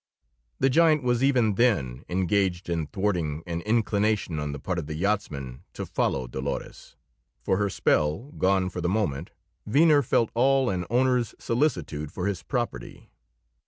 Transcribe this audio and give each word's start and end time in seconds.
The 0.59 0.71
giant 0.71 1.03
was 1.03 1.23
even 1.23 1.53
then 1.53 2.05
engaged 2.09 2.69
in 2.69 2.87
thwarting 2.87 3.43
an 3.45 3.61
inclination 3.61 4.39
on 4.39 4.51
the 4.51 4.57
part 4.57 4.79
of 4.79 4.87
the 4.87 4.95
yachtsmen 4.95 5.61
to 5.73 5.85
follow 5.85 6.25
Dolores, 6.25 6.95
for, 7.43 7.57
her 7.57 7.69
spell 7.69 8.31
gone 8.35 8.71
for 8.71 8.81
the 8.81 8.89
moment, 8.89 9.29
Venner 9.67 10.01
felt 10.01 10.31
all 10.33 10.71
an 10.71 10.87
owner's 10.89 11.35
solicitude 11.37 12.11
for 12.11 12.25
his 12.25 12.41
property. 12.41 13.11